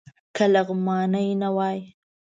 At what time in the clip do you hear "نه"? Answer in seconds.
1.41-1.49